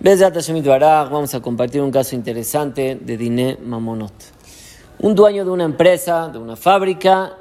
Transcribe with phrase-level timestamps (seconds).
[0.00, 4.12] vamos a compartir un caso interesante de Diné Mamonot.
[5.00, 7.36] Un dueño de una empresa, de una fábrica,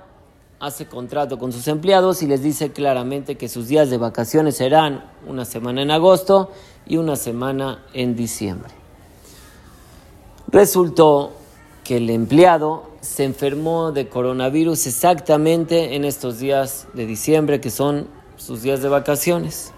[0.60, 5.06] hace contrato con sus empleados y les dice claramente que sus días de vacaciones serán
[5.28, 6.52] una semana en agosto
[6.88, 8.72] y una semana en diciembre.
[10.48, 11.34] Resultó
[11.84, 18.08] que el empleado se enfermó de coronavirus exactamente en estos días de diciembre, que son
[18.36, 19.74] sus días de vacaciones.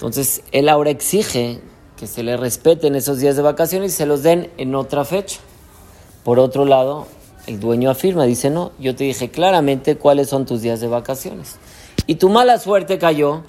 [0.00, 1.60] Entonces, él ahora exige
[1.98, 5.40] que se le respeten esos días de vacaciones y se los den en otra fecha.
[6.24, 7.06] Por otro lado,
[7.46, 11.58] el dueño afirma, dice, no, yo te dije claramente cuáles son tus días de vacaciones.
[12.06, 13.42] Y tu mala suerte cayó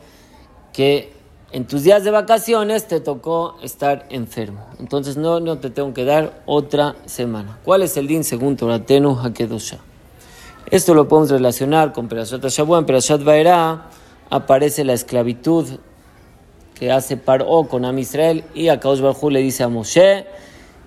[0.74, 1.14] que
[1.54, 4.66] en tus días de vacaciones te tocó estar enfermo.
[4.78, 7.60] Entonces no, no te tengo que dar otra semana.
[7.64, 9.78] ¿Cuál es el din según Toratenu Hakedosha?
[10.70, 12.80] Esto lo podemos relacionar con Perashat Shabbat.
[12.80, 13.90] En Perashat Vaera
[14.30, 15.80] aparece la esclavitud
[16.82, 20.26] que hace Paró con Am Israel y a Kaosh Barjú le dice a Moshe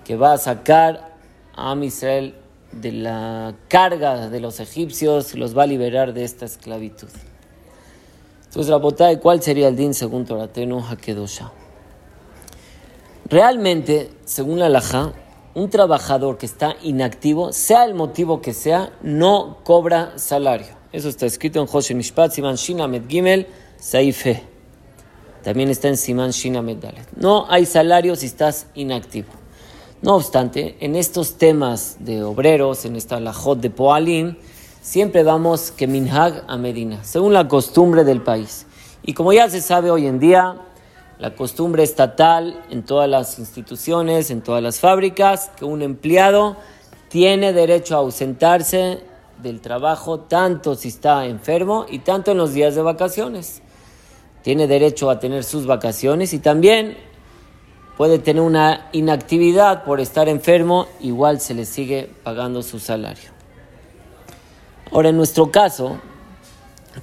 [0.03, 1.15] que va a sacar
[1.55, 2.35] a Am Israel
[2.73, 7.07] de la carga de los egipcios, los va a liberar de esta esclavitud.
[8.43, 11.53] Entonces, la ¿cuál sería el din según Toratenu Hakedosha?
[13.29, 15.13] Realmente, según la Laja,
[15.53, 20.75] un trabajador que está inactivo, sea el motivo que sea, no cobra salario.
[20.91, 24.54] Eso está escrito en José Mishpat, Siman Shina Gimel, Saife.
[25.45, 27.07] También está en Siman Shina Medalet.
[27.17, 29.27] No hay salario si estás inactivo.
[30.01, 34.37] No obstante, en estos temas de obreros, en esta lajot de Poalim,
[34.81, 38.65] siempre vamos que minhag a Medina, según la costumbre del país.
[39.03, 40.55] Y como ya se sabe hoy en día,
[41.19, 46.57] la costumbre estatal en todas las instituciones, en todas las fábricas, que un empleado
[47.07, 49.03] tiene derecho a ausentarse
[49.43, 53.61] del trabajo tanto si está enfermo y tanto en los días de vacaciones
[54.45, 56.95] tiene derecho a tener sus vacaciones y también
[57.97, 63.31] puede tener una inactividad por estar enfermo, igual se le sigue pagando su salario.
[64.91, 65.97] Ahora, en nuestro caso,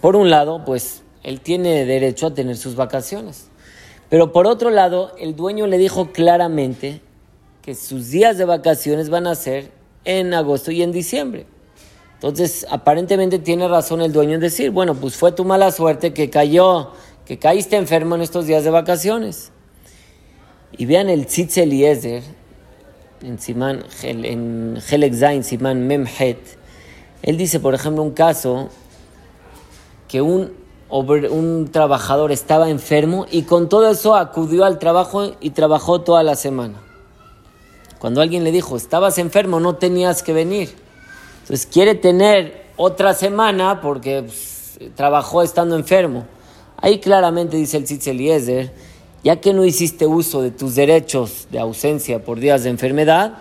[0.00, 3.48] por un lado, pues él tiene derecho a tener sus vacaciones.
[4.08, 7.00] Pero por otro lado, el dueño le dijo claramente
[7.60, 9.72] que sus días de vacaciones van a ser
[10.04, 11.46] en agosto y en diciembre.
[12.14, 16.30] Entonces, aparentemente tiene razón el dueño en decir, bueno, pues fue tu mala suerte que
[16.30, 16.92] cayó
[17.26, 19.52] que caíste enfermo en estos días de vacaciones.
[20.72, 22.22] Y vean el Tzitz Eliezer,
[23.22, 26.62] en, Siman, en Helek Siman Memhet,
[27.22, 28.68] él dice, por ejemplo, un caso
[30.08, 30.52] que un,
[30.90, 36.34] un trabajador estaba enfermo y con todo eso acudió al trabajo y trabajó toda la
[36.34, 36.82] semana.
[38.00, 40.74] Cuando alguien le dijo, estabas enfermo, no tenías que venir.
[41.42, 46.26] Entonces quiere tener otra semana porque pues, trabajó estando enfermo.
[46.82, 48.72] Ahí claramente dice el Tzitz Eliezer,
[49.22, 53.38] ya que no hiciste uso de tus derechos de ausencia por días de enfermedad,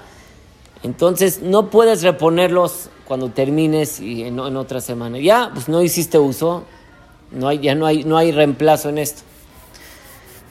[0.83, 5.17] entonces no puedes reponerlos cuando termines y en, otra semana.
[5.17, 6.63] Ya, pues no hiciste uso,
[7.31, 9.23] no hay, ya no hay, no hay reemplazo en esto.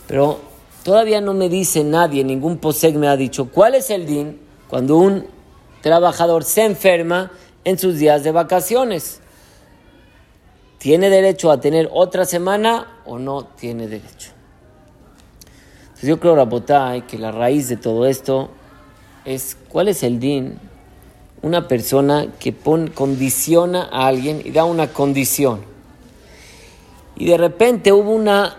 [0.08, 0.40] Pero
[0.82, 4.96] todavía no me dice nadie, ningún POSEC me ha dicho cuál es el DIN cuando
[4.96, 5.26] un
[5.80, 7.30] trabajador se enferma
[7.64, 9.19] en sus días de vacaciones.
[10.80, 14.30] ¿Tiene derecho a tener otra semana o no tiene derecho?
[16.00, 18.48] Yo creo, Rabotay, que la raíz de todo esto
[19.26, 20.58] es cuál es el din.
[21.42, 22.54] Una persona que
[22.94, 25.60] condiciona a alguien y da una condición.
[27.14, 28.56] Y de repente hubo una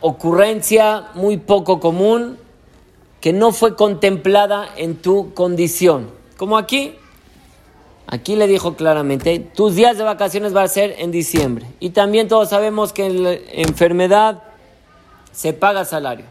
[0.00, 2.38] ocurrencia muy poco común
[3.20, 6.10] que no fue contemplada en tu condición.
[6.36, 6.96] Como aquí,
[8.12, 11.64] Aquí le dijo claramente, tus días de vacaciones van a ser en diciembre.
[11.80, 14.42] Y también todos sabemos que en la enfermedad
[15.32, 16.26] se paga salario.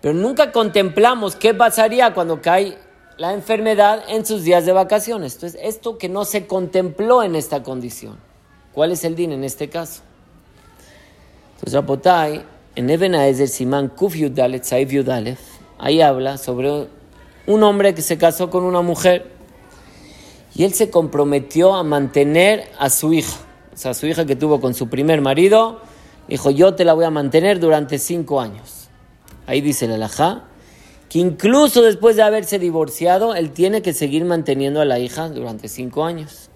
[0.00, 2.78] Pero nunca contemplamos qué pasaría cuando cae
[3.18, 5.34] la enfermedad en sus días de vacaciones.
[5.34, 8.16] Entonces, esto que no se contempló en esta condición.
[8.72, 10.00] ¿Cuál es el din en este caso?
[11.56, 15.38] Entonces, Rapotai, en es el Simán Kuf Yudalef,
[15.78, 16.88] ahí habla sobre
[17.46, 19.33] un hombre que se casó con una mujer
[20.54, 23.36] y él se comprometió a mantener a su hija,
[23.72, 25.80] o sea, a su hija que tuvo con su primer marido,
[26.28, 28.88] dijo, yo te la voy a mantener durante cinco años.
[29.46, 30.44] Ahí dice el alajá,
[31.08, 35.68] que incluso después de haberse divorciado, él tiene que seguir manteniendo a la hija durante
[35.68, 36.50] cinco años.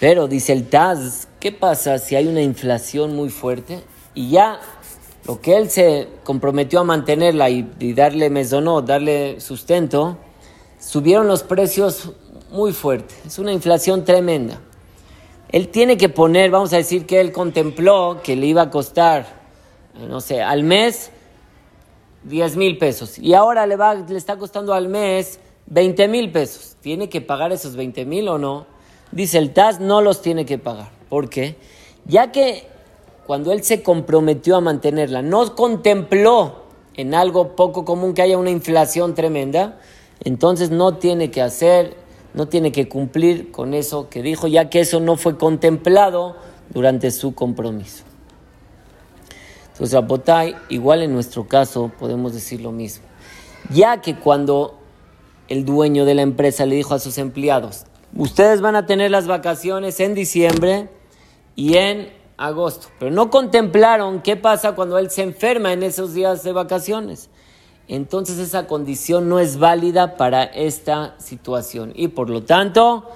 [0.00, 3.82] Pero dice el Taz, ¿qué pasa si hay una inflación muy fuerte
[4.14, 4.60] y ya
[5.26, 10.16] lo que él se comprometió a mantenerla y, darle mesonó, darle sustento,
[10.78, 12.12] subieron los precios
[12.50, 13.14] muy fuerte.
[13.26, 14.60] Es una inflación tremenda.
[15.50, 19.26] Él tiene que poner, vamos a decir que él contempló que le iba a costar,
[20.08, 21.10] no sé, al mes
[22.24, 26.76] 10 mil pesos y ahora le, va, le está costando al mes 20 mil pesos.
[26.80, 28.66] ¿Tiene que pagar esos 20 mil o no?
[29.10, 30.90] Dice el TAS, no los tiene que pagar.
[31.08, 31.56] ¿Por qué?
[32.04, 32.66] Ya que
[33.26, 36.64] cuando él se comprometió a mantenerla, no contempló
[36.94, 39.78] en algo poco común que haya una inflación tremenda,
[40.24, 41.96] entonces no tiene que hacer,
[42.34, 46.36] no tiene que cumplir con eso que dijo, ya que eso no fue contemplado
[46.70, 48.04] durante su compromiso.
[49.72, 53.04] Entonces, Rapotay, igual en nuestro caso podemos decir lo mismo.
[53.70, 54.78] Ya que cuando
[55.48, 57.84] el dueño de la empresa le dijo a sus empleados,
[58.16, 60.88] ustedes van a tener las vacaciones en diciembre
[61.54, 66.42] y en agosto, pero no contemplaron qué pasa cuando él se enferma en esos días
[66.42, 67.30] de vacaciones.
[67.88, 73.08] Entonces esa condición no es válida para esta situación y por lo tanto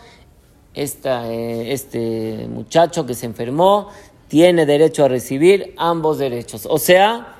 [0.74, 3.88] eh, este muchacho que se enfermó
[4.28, 6.66] tiene derecho a recibir ambos derechos.
[6.68, 7.36] O sea,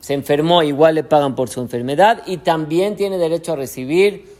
[0.00, 4.34] se enfermó, igual le pagan por su enfermedad y también tiene derecho a recibir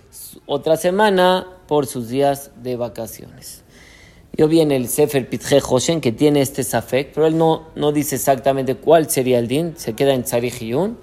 [0.46, 3.62] otra semana por sus días de vacaciones.
[4.32, 7.93] Yo vi en el Sefer Pitje Hoshen que tiene este Safek, pero él no, no
[7.93, 10.96] dice exactamente cuál sería el din, se queda en Tzarihiyun.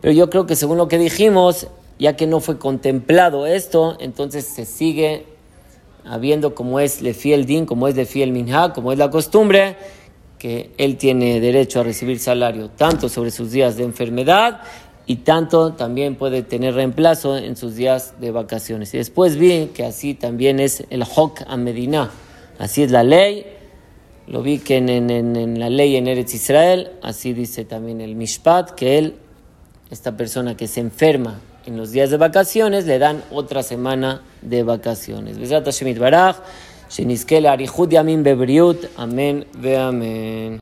[0.00, 4.46] Pero yo creo que según lo que dijimos, ya que no fue contemplado esto, entonces
[4.46, 5.24] se sigue
[6.04, 9.76] habiendo como es le fiel din, como es le fiel minha, como es la costumbre,
[10.38, 14.60] que él tiene derecho a recibir salario tanto sobre sus días de enfermedad
[15.06, 18.92] y tanto también puede tener reemplazo en sus días de vacaciones.
[18.92, 22.10] Y después vi que así también es el Hok a Medina,
[22.58, 23.46] así es la ley.
[24.26, 28.72] Lo vi que en, en, la ley en Eretz Israel, así dice también el Mishpat,
[28.72, 29.14] que él,
[29.90, 34.62] esta persona que se enferma en los días de vacaciones, le dan otra semana de
[34.62, 35.36] vacaciones.
[38.96, 40.54] Amén ve Amén.